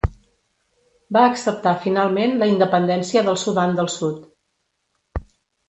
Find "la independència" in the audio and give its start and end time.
2.41-3.25